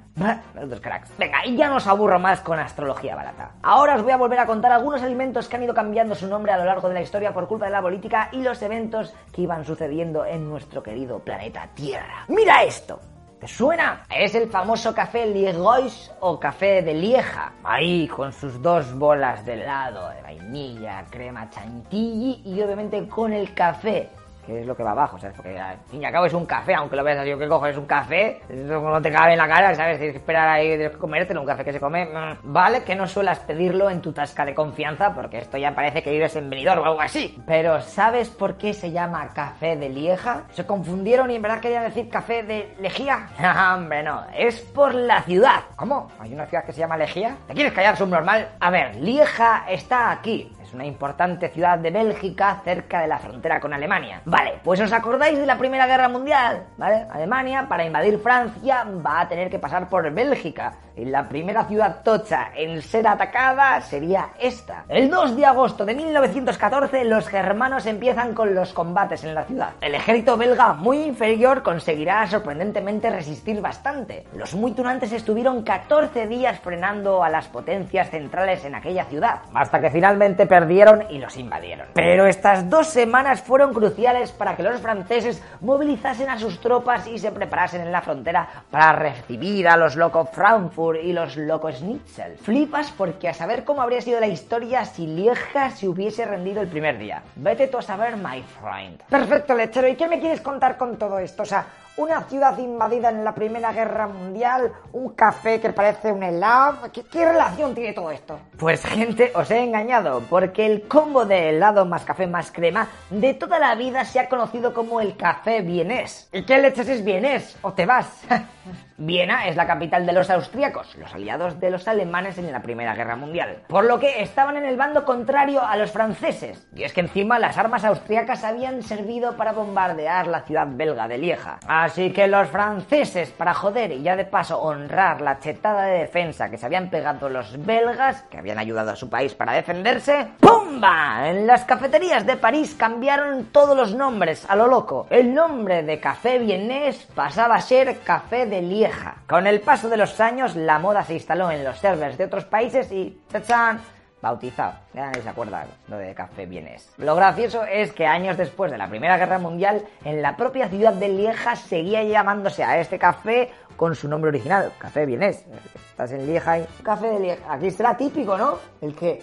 Los 0.54 0.70
dos 0.70 0.80
cracks. 0.80 1.10
Venga, 1.18 1.44
y 1.44 1.56
ya 1.56 1.68
no 1.68 1.76
os 1.76 1.86
aburro 1.88 2.20
más 2.20 2.40
con 2.40 2.58
astrología 2.58 3.16
barata. 3.16 3.50
Ahora 3.62 3.96
os 3.96 4.02
voy 4.02 4.12
a 4.12 4.16
volver 4.16 4.38
a 4.38 4.46
contar 4.46 4.70
algunos 4.70 5.02
alimentos 5.02 5.48
que 5.48 5.56
han 5.56 5.64
ido 5.64 5.74
cambiando 5.74 6.14
su 6.14 6.28
nombre 6.28 6.52
a 6.52 6.58
lo 6.58 6.64
largo 6.64 6.88
de 6.88 6.94
la 6.94 7.02
historia 7.02 7.34
por 7.34 7.48
culpa 7.48 7.66
de 7.66 7.72
la 7.72 7.82
política 7.82 8.28
y 8.30 8.42
los 8.42 8.62
eventos 8.62 9.12
que 9.32 9.42
iban 9.42 9.64
sucediendo 9.64 10.24
en 10.24 10.48
nuestro 10.48 10.82
querido 10.82 11.18
planeta 11.18 11.68
Tierra. 11.74 12.24
¡Mira 12.28 12.62
esto! 12.62 13.00
¿Te 13.40 13.48
suena? 13.48 14.04
Es 14.14 14.34
el 14.34 14.50
famoso 14.50 14.94
café 14.94 15.24
Liegois 15.24 16.12
o 16.20 16.38
café 16.38 16.82
de 16.82 16.92
Lieja. 16.92 17.54
Ahí 17.64 18.06
con 18.06 18.34
sus 18.34 18.60
dos 18.60 18.94
bolas 18.94 19.46
de 19.46 19.54
helado, 19.54 20.10
de 20.10 20.20
vainilla, 20.20 21.06
crema 21.08 21.48
chantilly 21.48 22.42
y 22.44 22.60
obviamente 22.60 23.08
con 23.08 23.32
el 23.32 23.54
café 23.54 24.10
que 24.50 24.60
es 24.60 24.66
lo 24.66 24.76
que 24.76 24.82
va 24.82 24.90
abajo, 24.90 25.18
¿sabes? 25.18 25.36
Porque 25.36 25.58
al 25.58 25.78
fin 25.90 26.02
y 26.02 26.04
al 26.04 26.12
cabo 26.12 26.26
es 26.26 26.34
un 26.34 26.44
café, 26.44 26.74
aunque 26.74 26.96
lo 26.96 27.04
veas 27.04 27.18
así, 27.18 27.30
¿qué 27.38 27.48
cojo? 27.48 27.66
Es 27.66 27.76
un 27.76 27.86
café, 27.86 28.40
no 28.48 29.00
te 29.00 29.10
cabe 29.10 29.32
en 29.32 29.38
la 29.38 29.48
cara, 29.48 29.74
¿sabes? 29.74 29.98
Tienes 29.98 30.14
que 30.14 30.18
esperar 30.18 30.48
ahí, 30.48 30.68
tienes 30.68 30.90
que 30.90 30.98
comértelo, 30.98 31.40
un 31.40 31.46
café 31.46 31.64
que 31.64 31.72
se 31.72 31.80
come. 31.80 32.06
Mm, 32.06 32.52
vale 32.52 32.82
que 32.82 32.94
no 32.94 33.06
suelas 33.06 33.38
pedirlo 33.40 33.88
en 33.90 34.00
tu 34.00 34.12
tasca 34.12 34.44
de 34.44 34.54
confianza, 34.54 35.14
porque 35.14 35.38
esto 35.38 35.56
ya 35.56 35.74
parece 35.74 36.02
que 36.02 36.10
vives 36.10 36.34
en 36.36 36.50
Benidorm 36.50 36.80
o 36.80 36.84
algo 36.84 37.00
así. 37.00 37.40
Pero 37.46 37.80
¿sabes 37.80 38.28
por 38.28 38.56
qué 38.56 38.74
se 38.74 38.90
llama 38.90 39.28
café 39.28 39.76
de 39.76 39.88
Lieja? 39.88 40.44
Se 40.50 40.66
confundieron 40.66 41.30
y 41.30 41.36
en 41.36 41.42
verdad 41.42 41.60
querían 41.60 41.84
decir 41.84 42.08
café 42.08 42.42
de 42.42 42.74
Lejía. 42.80 43.28
hombre, 43.74 44.02
no, 44.02 44.24
es 44.36 44.60
por 44.60 44.94
la 44.94 45.22
ciudad. 45.22 45.60
¿Cómo? 45.76 46.10
¿Hay 46.18 46.34
una 46.34 46.46
ciudad 46.46 46.64
que 46.64 46.72
se 46.72 46.80
llama 46.80 46.96
Lejía? 46.96 47.36
¿Te 47.46 47.54
quieres 47.54 47.72
callar, 47.72 47.96
subnormal? 47.96 48.48
A 48.58 48.70
ver, 48.70 48.96
Lieja 48.96 49.64
está 49.68 50.10
aquí, 50.10 50.52
una 50.74 50.86
importante 50.86 51.48
ciudad 51.48 51.78
de 51.78 51.90
Bélgica 51.90 52.60
cerca 52.64 53.00
de 53.00 53.08
la 53.08 53.18
frontera 53.18 53.60
con 53.60 53.72
Alemania. 53.72 54.22
Vale, 54.24 54.60
pues 54.62 54.80
os 54.80 54.92
acordáis 54.92 55.38
de 55.38 55.46
la 55.46 55.58
Primera 55.58 55.86
Guerra 55.86 56.08
Mundial, 56.08 56.64
¿vale? 56.76 57.06
Alemania, 57.10 57.66
para 57.68 57.84
invadir 57.84 58.18
Francia, 58.18 58.84
va 59.04 59.20
a 59.20 59.28
tener 59.28 59.50
que 59.50 59.58
pasar 59.58 59.88
por 59.88 60.10
Bélgica. 60.10 60.72
Y 60.96 61.04
la 61.06 61.26
primera 61.28 61.64
ciudad 61.64 62.02
tocha 62.02 62.50
en 62.54 62.82
ser 62.82 63.06
atacada 63.06 63.80
sería 63.80 64.30
esta. 64.38 64.84
El 64.88 65.08
2 65.08 65.36
de 65.36 65.46
agosto 65.46 65.86
de 65.86 65.94
1914, 65.94 67.04
los 67.04 67.26
germanos 67.26 67.86
empiezan 67.86 68.34
con 68.34 68.54
los 68.54 68.74
combates 68.74 69.24
en 69.24 69.34
la 69.34 69.44
ciudad. 69.44 69.70
El 69.80 69.94
ejército 69.94 70.36
belga, 70.36 70.74
muy 70.74 71.02
inferior, 71.04 71.62
conseguirá 71.62 72.26
sorprendentemente 72.26 73.08
resistir 73.08 73.62
bastante. 73.62 74.26
Los 74.34 74.54
muy 74.54 74.72
tunantes 74.72 75.12
estuvieron 75.12 75.62
14 75.62 76.26
días 76.26 76.60
frenando 76.60 77.24
a 77.24 77.30
las 77.30 77.48
potencias 77.48 78.10
centrales 78.10 78.64
en 78.64 78.74
aquella 78.74 79.04
ciudad, 79.04 79.40
hasta 79.54 79.80
que 79.80 79.90
finalmente 79.90 80.44
perdieron 80.60 81.06
y 81.08 81.18
los 81.18 81.36
invadieron. 81.38 81.86
Pero 81.94 82.26
estas 82.26 82.68
dos 82.68 82.86
semanas 82.88 83.40
fueron 83.40 83.72
cruciales 83.72 84.30
para 84.30 84.56
que 84.56 84.62
los 84.62 84.78
franceses 84.80 85.42
movilizasen 85.62 86.28
a 86.28 86.38
sus 86.38 86.60
tropas 86.60 87.06
y 87.06 87.18
se 87.18 87.30
preparasen 87.32 87.80
en 87.80 87.92
la 87.92 88.02
frontera 88.02 88.46
para 88.70 88.92
recibir 88.92 89.68
a 89.68 89.76
los 89.78 89.96
locos 89.96 90.28
Frankfurt 90.32 91.00
y 91.02 91.14
los 91.14 91.36
locos 91.36 91.76
Schnitzel. 91.76 92.36
Flipas 92.36 92.92
porque 92.92 93.28
a 93.28 93.34
saber 93.34 93.64
cómo 93.64 93.80
habría 93.80 94.02
sido 94.02 94.20
la 94.20 94.26
historia 94.26 94.84
si 94.84 95.06
Lieja 95.06 95.70
se 95.70 95.88
hubiese 95.88 96.26
rendido 96.26 96.60
el 96.60 96.68
primer 96.68 96.98
día. 96.98 97.22
Vete 97.36 97.68
tú 97.68 97.78
a 97.78 97.82
saber, 97.82 98.16
my 98.18 98.42
friend. 98.60 99.00
Perfecto, 99.08 99.54
lechero. 99.54 99.88
¿Y 99.88 99.96
qué 99.96 100.08
me 100.08 100.20
quieres 100.20 100.42
contar 100.42 100.76
con 100.76 100.98
todo 100.98 101.18
esto? 101.18 101.42
O 101.42 101.46
sea, 101.46 101.64
una 102.00 102.22
ciudad 102.22 102.56
invadida 102.56 103.10
en 103.10 103.24
la 103.24 103.34
Primera 103.34 103.72
Guerra 103.72 104.06
Mundial, 104.06 104.72
un 104.92 105.10
café 105.10 105.60
que 105.60 105.70
parece 105.70 106.10
un 106.10 106.22
helado. 106.22 106.90
¿Qué, 106.90 107.24
relación 107.24 107.74
tiene 107.74 107.92
todo 107.92 108.10
esto? 108.10 108.40
Pues 108.58 108.82
gente, 108.86 109.32
os 109.34 109.50
he 109.50 109.62
engañado, 109.62 110.22
porque 110.30 110.64
el 110.64 110.88
combo 110.88 111.26
de 111.26 111.50
helado 111.50 111.84
más 111.84 112.04
café 112.04 112.26
más 112.26 112.50
crema 112.50 112.88
de 113.10 113.34
toda 113.34 113.58
la 113.58 113.74
vida 113.74 114.04
se 114.06 114.18
ha 114.18 114.30
conocido 114.30 114.72
como 114.72 115.00
el 115.02 115.14
café 115.16 115.60
vienés. 115.60 116.30
¿Y 116.32 116.44
qué 116.44 116.58
leches 116.58 116.88
es 116.88 117.04
vienés? 117.04 117.58
¿O 117.60 117.74
te 117.74 117.84
vas? 117.84 118.24
Viena 119.02 119.46
es 119.46 119.56
la 119.56 119.66
capital 119.66 120.04
de 120.04 120.12
los 120.12 120.28
austríacos, 120.28 120.94
los 120.96 121.14
aliados 121.14 121.58
de 121.58 121.70
los 121.70 121.88
alemanes 121.88 122.36
en 122.36 122.52
la 122.52 122.60
Primera 122.60 122.94
Guerra 122.94 123.16
Mundial, 123.16 123.62
por 123.66 123.86
lo 123.86 123.98
que 123.98 124.20
estaban 124.20 124.58
en 124.58 124.66
el 124.66 124.76
bando 124.76 125.06
contrario 125.06 125.64
a 125.64 125.74
los 125.78 125.90
franceses. 125.90 126.68
Y 126.74 126.82
es 126.82 126.92
que 126.92 127.00
encima 127.00 127.38
las 127.38 127.56
armas 127.56 127.82
austríacas 127.86 128.44
habían 128.44 128.82
servido 128.82 129.38
para 129.38 129.52
bombardear 129.52 130.26
la 130.26 130.42
ciudad 130.42 130.66
belga 130.68 131.08
de 131.08 131.16
Lieja. 131.16 131.60
Que 131.94 132.26
los 132.26 132.48
franceses, 132.48 133.30
para 133.30 133.54
joder 133.54 133.92
y 133.92 134.02
ya 134.02 134.16
de 134.16 134.24
paso 134.24 134.60
honrar 134.60 135.20
la 135.20 135.38
chetada 135.38 135.84
de 135.84 135.98
defensa 136.00 136.48
que 136.48 136.56
se 136.56 136.66
habían 136.66 136.88
pegado 136.88 137.28
los 137.28 137.64
belgas, 137.64 138.22
que 138.30 138.38
habían 138.38 138.58
ayudado 138.58 138.92
a 138.92 138.96
su 138.96 139.10
país 139.10 139.34
para 139.34 139.52
defenderse, 139.52 140.28
¡pumba! 140.40 141.28
En 141.28 141.46
las 141.46 141.64
cafeterías 141.64 142.24
de 142.24 142.36
París 142.36 142.74
cambiaron 142.78 143.46
todos 143.46 143.76
los 143.76 143.94
nombres 143.94 144.46
a 144.48 144.56
lo 144.56 144.66
loco. 144.66 145.06
El 145.10 145.34
nombre 145.34 145.82
de 145.82 146.00
café 146.00 146.38
vienés 146.38 147.06
pasaba 147.14 147.56
a 147.56 147.60
ser 147.60 147.98
café 148.00 148.46
de 148.46 148.62
Lieja 148.62 149.16
con 149.28 149.46
el 149.46 149.60
paso 149.60 149.88
de 149.88 149.96
los 149.96 150.20
años, 150.20 150.56
la 150.56 150.78
moda 150.78 151.04
se 151.04 151.14
instaló 151.14 151.50
en 151.50 151.64
los 151.64 151.78
servers 151.78 152.16
de 152.16 152.24
otros 152.24 152.44
países 152.44 152.90
y 152.92 153.20
¡tachán! 153.30 153.80
Bautizado. 154.20 154.74
Ya 154.94 155.06
nadie 155.06 155.22
se 155.22 155.28
acuerda 155.28 155.66
lo 155.88 155.96
de 155.96 156.14
café 156.14 156.46
vienés. 156.46 156.92
Lo 156.98 157.14
gracioso 157.14 157.64
es 157.64 157.92
que 157.92 158.06
años 158.06 158.36
después 158.36 158.70
de 158.70 158.78
la 158.78 158.88
Primera 158.88 159.16
Guerra 159.16 159.38
Mundial, 159.38 159.82
en 160.04 160.22
la 160.22 160.36
propia 160.36 160.68
ciudad 160.68 160.92
de 160.92 161.08
Lieja 161.08 161.56
seguía 161.56 162.02
llamándose 162.02 162.64
a 162.64 162.78
este 162.78 162.98
café 162.98 163.50
con 163.76 163.94
su 163.94 164.08
nombre 164.08 164.28
original, 164.28 164.72
café 164.78 165.06
vienés. 165.06 165.44
Estás 165.90 166.12
en 166.12 166.26
Lieja 166.26 166.58
y 166.58 166.66
café 166.82 167.08
de 167.08 167.20
Lieja. 167.20 167.52
Aquí 167.52 167.70
será 167.70 167.96
típico, 167.96 168.36
¿no? 168.36 168.58
El 168.80 168.94
que 168.94 169.22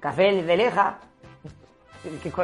café 0.00 0.42
de 0.42 0.56
Lieja 0.56 0.98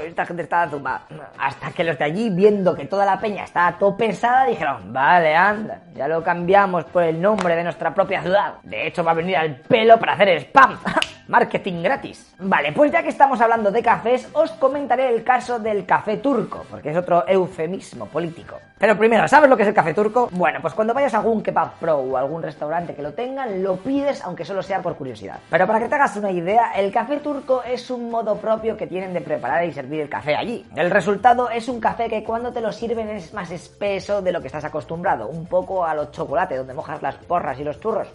esta 0.04 0.26
gente 0.26 0.42
estaba 0.42 0.68
zumbada. 0.68 1.02
Hasta 1.38 1.70
que 1.70 1.84
los 1.84 1.98
de 1.98 2.04
allí, 2.04 2.30
viendo 2.30 2.74
que 2.74 2.86
toda 2.86 3.04
la 3.04 3.20
peña 3.20 3.44
estaba 3.44 3.78
todo 3.78 3.96
pesada, 3.96 4.46
dijeron, 4.46 4.92
vale, 4.92 5.34
anda, 5.34 5.82
ya 5.94 6.08
lo 6.08 6.22
cambiamos 6.22 6.84
por 6.84 7.04
el 7.04 7.20
nombre 7.20 7.54
de 7.56 7.64
nuestra 7.64 7.94
propia 7.94 8.22
ciudad. 8.22 8.54
De 8.62 8.86
hecho, 8.86 9.04
va 9.04 9.12
a 9.12 9.14
venir 9.14 9.36
al 9.36 9.56
pelo 9.56 9.98
para 9.98 10.14
hacer 10.14 10.28
spam. 10.40 10.78
Marketing 11.32 11.82
gratis. 11.82 12.34
Vale, 12.40 12.72
pues 12.72 12.92
ya 12.92 13.02
que 13.02 13.08
estamos 13.08 13.40
hablando 13.40 13.70
de 13.70 13.82
cafés, 13.82 14.28
os 14.34 14.50
comentaré 14.52 15.08
el 15.08 15.24
caso 15.24 15.58
del 15.58 15.86
café 15.86 16.18
turco, 16.18 16.66
porque 16.68 16.90
es 16.90 16.96
otro 16.98 17.26
eufemismo 17.26 18.04
político. 18.04 18.58
Pero 18.76 18.98
primero, 18.98 19.26
¿sabes 19.26 19.48
lo 19.48 19.56
que 19.56 19.62
es 19.62 19.68
el 19.70 19.74
café 19.74 19.94
turco? 19.94 20.28
Bueno, 20.32 20.58
pues 20.60 20.74
cuando 20.74 20.92
vayas 20.92 21.14
a 21.14 21.20
algún 21.20 21.42
kebab 21.42 21.78
pro 21.80 21.96
o 21.96 22.18
algún 22.18 22.42
restaurante 22.42 22.94
que 22.94 23.00
lo 23.00 23.14
tengan, 23.14 23.62
lo 23.62 23.76
pides 23.76 24.22
aunque 24.22 24.44
solo 24.44 24.62
sea 24.62 24.82
por 24.82 24.94
curiosidad. 24.94 25.38
Pero 25.48 25.66
para 25.66 25.78
que 25.78 25.88
te 25.88 25.94
hagas 25.94 26.14
una 26.16 26.30
idea, 26.30 26.72
el 26.76 26.92
café 26.92 27.16
turco 27.16 27.62
es 27.62 27.90
un 27.90 28.10
modo 28.10 28.36
propio 28.36 28.76
que 28.76 28.86
tienen 28.86 29.14
de 29.14 29.22
preparar 29.22 29.64
y 29.64 29.72
servir 29.72 30.02
el 30.02 30.10
café 30.10 30.36
allí. 30.36 30.66
El 30.76 30.90
resultado 30.90 31.48
es 31.48 31.66
un 31.66 31.80
café 31.80 32.10
que 32.10 32.22
cuando 32.22 32.52
te 32.52 32.60
lo 32.60 32.70
sirven 32.70 33.08
es 33.08 33.32
más 33.32 33.50
espeso 33.50 34.20
de 34.20 34.32
lo 34.32 34.42
que 34.42 34.48
estás 34.48 34.66
acostumbrado, 34.66 35.28
un 35.28 35.46
poco 35.46 35.82
a 35.82 35.94
los 35.94 36.10
chocolates 36.10 36.58
donde 36.58 36.74
mojas 36.74 37.00
las 37.00 37.14
porras 37.14 37.58
y 37.58 37.64
los 37.64 37.80
churros. 37.80 38.08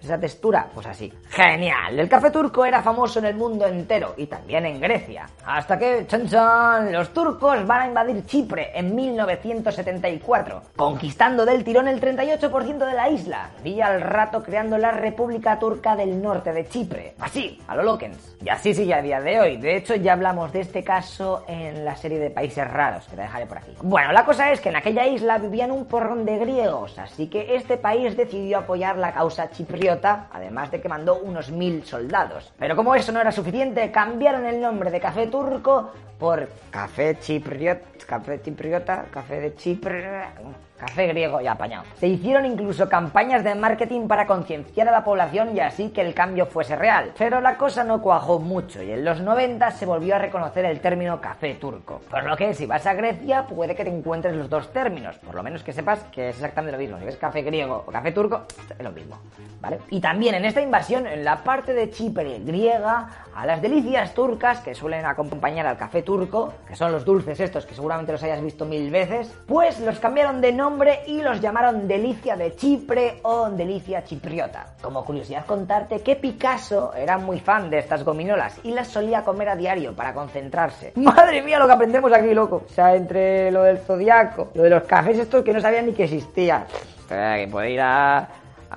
Esa 0.00 0.18
textura, 0.18 0.68
pues 0.72 0.86
así. 0.86 1.12
Genial. 1.28 1.98
El 1.98 2.08
café 2.08 2.30
turco 2.30 2.64
era 2.64 2.82
famoso 2.82 3.18
en 3.18 3.24
el 3.24 3.34
mundo 3.34 3.66
entero 3.66 4.14
y 4.16 4.26
también 4.26 4.64
en 4.64 4.80
Grecia. 4.80 5.26
Hasta 5.44 5.76
que, 5.76 6.06
chan 6.06 6.28
chan, 6.28 6.92
los 6.92 7.12
turcos 7.12 7.66
van 7.66 7.82
a 7.82 7.86
invadir 7.88 8.24
Chipre 8.24 8.70
en 8.78 8.94
1974, 8.94 10.62
conquistando 10.76 11.44
del 11.44 11.64
tirón 11.64 11.88
el 11.88 12.00
38% 12.00 12.78
de 12.78 12.94
la 12.94 13.10
isla 13.10 13.50
y 13.64 13.80
al 13.80 14.00
rato 14.00 14.42
creando 14.42 14.78
la 14.78 14.92
República 14.92 15.58
Turca 15.58 15.96
del 15.96 16.22
Norte 16.22 16.52
de 16.52 16.68
Chipre. 16.68 17.14
Así, 17.18 17.60
a 17.66 17.74
lo 17.74 17.82
Lokens. 17.82 18.36
Y 18.40 18.48
así 18.50 18.72
sigue 18.72 18.94
a 18.94 19.02
día 19.02 19.20
de 19.20 19.40
hoy. 19.40 19.56
De 19.56 19.76
hecho, 19.76 19.96
ya 19.96 20.12
hablamos 20.12 20.52
de 20.52 20.60
este 20.60 20.84
caso 20.84 21.42
en 21.48 21.84
la 21.84 21.96
serie 21.96 22.20
de 22.20 22.30
países 22.30 22.70
raros, 22.70 23.04
que 23.06 23.16
te 23.16 23.22
dejaré 23.22 23.46
por 23.46 23.58
aquí. 23.58 23.74
Bueno, 23.82 24.12
la 24.12 24.24
cosa 24.24 24.52
es 24.52 24.60
que 24.60 24.68
en 24.68 24.76
aquella 24.76 25.08
isla 25.08 25.38
vivían 25.38 25.72
un 25.72 25.86
porrón 25.86 26.24
de 26.24 26.38
griegos, 26.38 26.96
así 27.00 27.26
que 27.26 27.56
este 27.56 27.78
país 27.78 28.16
decidió 28.16 28.58
apoyar 28.58 28.96
la 28.96 29.12
causa 29.12 29.50
chipriota 29.50 29.87
además 29.90 30.70
de 30.70 30.80
que 30.80 30.88
mandó 30.88 31.16
unos 31.16 31.50
mil 31.50 31.84
soldados. 31.84 32.52
Pero 32.58 32.76
como 32.76 32.94
eso 32.94 33.12
no 33.12 33.20
era 33.20 33.32
suficiente, 33.32 33.90
cambiaron 33.90 34.44
el 34.46 34.60
nombre 34.60 34.90
de 34.90 35.00
Café 35.00 35.26
Turco 35.28 35.90
por 36.18 36.48
Café 36.70 37.18
Chipriota, 37.20 37.86
Café 38.08 38.40
Chipriota, 38.40 39.04
Café 39.10 39.38
de 39.38 39.54
Chipre, 39.54 40.02
Café 40.78 41.08
griego 41.08 41.40
y 41.40 41.46
apañado. 41.46 41.84
Se 41.96 42.06
hicieron 42.06 42.46
incluso 42.46 42.88
campañas 42.88 43.42
de 43.42 43.54
marketing 43.54 44.06
para 44.06 44.26
concienciar 44.26 44.88
a 44.88 44.92
la 44.92 45.04
población 45.04 45.54
y 45.54 45.60
así 45.60 45.90
que 45.90 46.00
el 46.00 46.14
cambio 46.14 46.46
fuese 46.46 46.76
real. 46.76 47.12
Pero 47.18 47.40
la 47.40 47.58
cosa 47.58 47.82
no 47.82 48.00
cuajó 48.00 48.38
mucho 48.38 48.80
y 48.80 48.92
en 48.92 49.04
los 49.04 49.20
90 49.20 49.72
se 49.72 49.84
volvió 49.84 50.14
a 50.14 50.20
reconocer 50.20 50.64
el 50.64 50.80
término 50.80 51.20
café 51.20 51.56
turco. 51.56 52.00
Por 52.08 52.24
lo 52.24 52.36
que 52.36 52.54
si 52.54 52.64
vas 52.64 52.86
a 52.86 52.94
Grecia 52.94 53.44
puede 53.44 53.74
que 53.74 53.84
te 53.84 53.90
encuentres 53.90 54.36
los 54.36 54.48
dos 54.48 54.72
términos, 54.72 55.18
por 55.18 55.34
lo 55.34 55.42
menos 55.42 55.64
que 55.64 55.72
sepas 55.72 55.98
que 56.12 56.28
es 56.28 56.36
exactamente 56.36 56.72
lo 56.72 56.78
mismo. 56.78 56.98
Si 56.98 57.04
ves 57.04 57.16
café 57.16 57.42
griego 57.42 57.84
o 57.84 57.90
café 57.90 58.12
turco, 58.12 58.42
es 58.70 58.82
lo 58.82 58.92
mismo. 58.92 59.18
¿Vale? 59.60 59.80
Y 59.90 60.00
también 60.00 60.36
en 60.36 60.44
esta 60.44 60.60
invasión, 60.60 61.08
en 61.08 61.24
la 61.24 61.42
parte 61.42 61.74
de 61.74 61.90
Chipre 61.90 62.38
griega, 62.38 63.08
a 63.34 63.46
las 63.46 63.60
delicias 63.60 64.14
turcas 64.14 64.60
que 64.60 64.74
suelen 64.74 65.04
acompañar 65.04 65.66
al 65.66 65.76
café 65.76 66.02
turco, 66.02 66.54
que 66.68 66.76
son 66.76 66.92
los 66.92 67.04
dulces 67.04 67.40
estos 67.40 67.66
que 67.66 67.74
seguramente 67.98 68.12
los 68.12 68.22
hayas 68.22 68.42
visto 68.42 68.64
mil 68.64 68.90
veces, 68.90 69.34
pues 69.46 69.80
los 69.80 69.98
cambiaron 69.98 70.40
de 70.40 70.52
nombre 70.52 71.00
y 71.06 71.20
los 71.20 71.40
llamaron 71.40 71.88
Delicia 71.88 72.36
de 72.36 72.54
Chipre 72.54 73.18
o 73.22 73.50
Delicia 73.50 74.04
Chipriota. 74.04 74.74
Como 74.80 75.04
curiosidad 75.04 75.44
contarte 75.46 76.00
que 76.00 76.14
Picasso 76.14 76.94
era 76.94 77.18
muy 77.18 77.40
fan 77.40 77.70
de 77.70 77.78
estas 77.78 78.04
gominolas 78.04 78.60
y 78.62 78.70
las 78.70 78.86
solía 78.86 79.22
comer 79.22 79.48
a 79.48 79.56
diario 79.56 79.94
para 79.94 80.14
concentrarse. 80.14 80.92
Madre 80.96 81.42
mía 81.42 81.58
lo 81.58 81.66
que 81.66 81.72
aprendemos 81.72 82.12
aquí, 82.12 82.32
loco. 82.34 82.62
O 82.68 82.72
sea, 82.72 82.94
entre 82.94 83.50
lo 83.50 83.64
del 83.64 83.78
zodiaco, 83.78 84.50
lo 84.54 84.62
de 84.62 84.70
los 84.70 84.84
cafés 84.84 85.18
estos 85.18 85.42
que 85.42 85.52
no 85.52 85.60
sabían 85.60 85.86
ni 85.86 85.92
que 85.92 86.04
existían. 86.04 86.66
que 87.08 87.48
puede 87.50 87.72
ir 87.72 87.80
a 87.80 88.28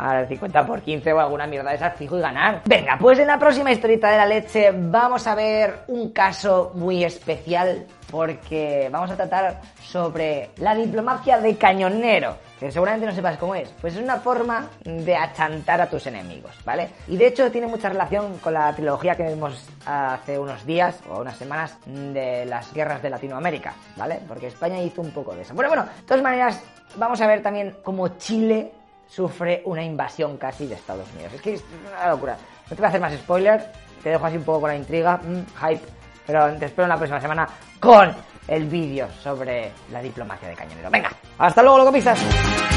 al 0.02 0.28
50 0.28 0.66
por 0.66 0.82
15 0.82 1.14
o 1.14 1.20
alguna 1.20 1.46
mierda 1.46 1.70
de 1.70 1.76
esas 1.76 1.96
fijo 1.96 2.18
y 2.18 2.22
ganar. 2.22 2.64
Venga, 2.66 2.98
pues 3.00 3.20
en 3.20 3.28
la 3.28 3.38
próxima 3.38 3.72
historieta 3.72 4.10
de 4.10 4.18
la 4.18 4.26
leche 4.26 4.72
vamos 4.74 5.28
a 5.28 5.36
ver 5.36 5.84
un 5.88 6.10
caso 6.12 6.72
muy 6.74 7.04
especial 7.04 7.86
porque 8.10 8.90
vamos 8.92 9.12
a 9.12 9.16
tratar 9.16 9.62
sobre 9.82 10.50
la 10.58 10.74
diplomacia 10.74 11.40
de 11.40 11.56
cañonero, 11.56 12.36
que 12.60 12.72
seguramente 12.72 13.06
no 13.06 13.14
sepas 13.14 13.38
cómo 13.38 13.54
es. 13.54 13.70
Pues 13.80 13.96
es 13.96 14.02
una 14.02 14.18
forma 14.18 14.68
de 14.84 15.16
achantar 15.16 15.80
a 15.80 15.88
tus 15.88 16.08
enemigos, 16.08 16.52
¿vale? 16.66 16.90
Y 17.08 17.16
de 17.16 17.28
hecho 17.28 17.52
tiene 17.52 17.68
mucha 17.68 17.88
relación 17.88 18.40
con 18.40 18.56
la 18.56 18.74
trilogía 18.74 19.16
que 19.16 19.24
vimos 19.24 19.66
hace 19.86 20.38
unos 20.40 20.66
días 20.66 21.00
o 21.10 21.22
unas 21.22 21.38
semanas 21.38 21.78
de 21.86 22.46
las 22.48 22.74
guerras 22.74 23.04
de 23.04 23.12
Latinoamérica, 23.12 23.76
¿vale? 23.96 24.20
Porque 24.28 24.48
España 24.48 24.82
hizo 24.82 25.02
un 25.02 25.12
poco 25.12 25.36
de 25.36 25.44
eso. 25.44 25.54
Bueno, 25.54 25.70
bueno, 25.70 25.86
de 25.86 26.04
todas 26.08 26.24
maneras, 26.24 26.62
vamos 26.96 27.22
a 27.22 27.28
ver 27.28 27.44
también 27.44 27.78
cómo 27.84 28.08
Chile 28.18 28.72
sufre 29.12 29.62
una 29.66 29.84
invasión 29.84 30.38
casi 30.38 30.68
de 30.68 30.76
Estados 30.76 31.08
Unidos. 31.14 31.34
Es 31.34 31.42
que 31.42 31.54
es 31.56 31.64
una 31.88 32.10
locura. 32.10 32.38
No 32.70 32.70
te 32.70 32.76
voy 32.76 32.86
a 32.86 32.88
hacer 32.88 33.02
más 33.02 33.14
spoilers, 33.14 33.66
te 34.02 34.10
dejo 34.10 34.26
así 34.26 34.38
un 34.38 34.44
poco 34.44 34.62
con 34.62 34.70
la 34.70 34.76
intriga, 34.78 35.18
mm, 35.18 35.68
hype, 35.68 35.86
pero 36.26 36.54
te 36.56 36.66
espero 36.66 36.84
en 36.84 36.90
la 36.90 36.98
próxima 36.98 37.20
semana 37.20 37.48
con 37.80 38.14
el 38.48 38.66
vídeo 38.66 39.10
sobre 39.22 39.72
la 39.92 40.02
diplomacia 40.02 40.48
de 40.48 40.56
Cañonero. 40.56 40.90
Venga, 40.90 41.12
hasta 41.38 41.62
luego, 41.62 41.80
loco 41.80 41.92
pistas. 41.92 42.71